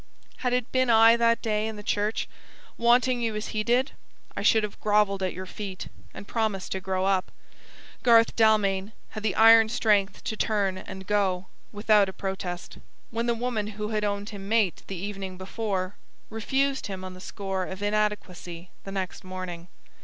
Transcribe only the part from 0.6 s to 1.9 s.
been I that day in the